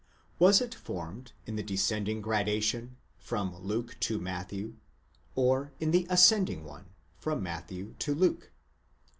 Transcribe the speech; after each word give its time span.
Was 0.39 0.61
it 0.61 0.73
formed, 0.73 1.33
in 1.45 1.57
the 1.57 1.61
descending 1.61 2.21
gradation, 2.23 2.97
from 3.19 3.55
Luke 3.61 3.97
to 3.99 4.17
Matthew, 4.19 4.77
or, 5.35 5.73
in 5.79 5.91
the 5.91 6.07
ascending 6.09 6.63
one, 6.63 6.85
from 7.19 7.43
Matthew 7.43 7.93
to 7.99 8.15
Luke? 8.15 8.51